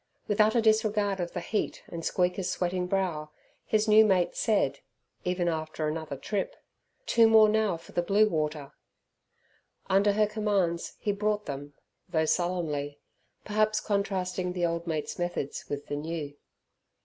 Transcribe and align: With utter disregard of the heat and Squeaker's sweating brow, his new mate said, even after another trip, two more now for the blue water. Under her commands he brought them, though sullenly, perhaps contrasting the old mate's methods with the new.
With 0.27 0.41
utter 0.41 0.61
disregard 0.61 1.19
of 1.19 1.33
the 1.33 1.39
heat 1.41 1.83
and 1.85 2.03
Squeaker's 2.03 2.49
sweating 2.49 2.87
brow, 2.87 3.29
his 3.63 3.87
new 3.87 4.03
mate 4.03 4.35
said, 4.35 4.79
even 5.25 5.47
after 5.47 5.87
another 5.87 6.17
trip, 6.17 6.55
two 7.05 7.29
more 7.29 7.47
now 7.47 7.77
for 7.77 7.91
the 7.91 8.01
blue 8.01 8.27
water. 8.27 8.71
Under 9.91 10.13
her 10.13 10.25
commands 10.25 10.93
he 10.97 11.11
brought 11.11 11.45
them, 11.45 11.73
though 12.09 12.25
sullenly, 12.25 12.97
perhaps 13.45 13.79
contrasting 13.79 14.53
the 14.53 14.65
old 14.65 14.87
mate's 14.87 15.19
methods 15.19 15.65
with 15.69 15.85
the 15.85 15.97
new. 15.97 16.35